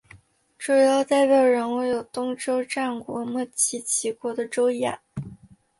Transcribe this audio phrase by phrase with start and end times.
[0.57, 4.97] 主要代表人物有东周战国末期齐国的邹衍。